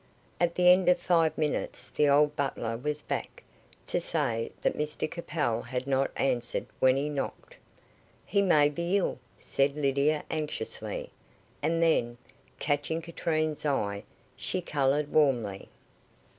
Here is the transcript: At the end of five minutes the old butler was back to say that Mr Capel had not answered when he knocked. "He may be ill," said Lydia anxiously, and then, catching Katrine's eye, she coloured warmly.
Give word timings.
At 0.39 0.55
the 0.55 0.67
end 0.67 0.89
of 0.89 0.97
five 0.97 1.37
minutes 1.37 1.91
the 1.91 2.09
old 2.09 2.35
butler 2.35 2.75
was 2.75 3.03
back 3.03 3.43
to 3.85 3.99
say 3.99 4.51
that 4.63 4.75
Mr 4.75 5.07
Capel 5.07 5.61
had 5.61 5.85
not 5.85 6.09
answered 6.15 6.65
when 6.79 6.95
he 6.95 7.07
knocked. 7.07 7.55
"He 8.25 8.41
may 8.41 8.67
be 8.69 8.97
ill," 8.97 9.19
said 9.37 9.75
Lydia 9.75 10.23
anxiously, 10.31 11.11
and 11.61 11.83
then, 11.83 12.17
catching 12.57 12.99
Katrine's 13.03 13.63
eye, 13.63 14.03
she 14.35 14.59
coloured 14.59 15.11
warmly. 15.13 15.69